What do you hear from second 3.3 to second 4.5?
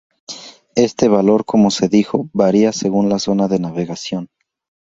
de navegación.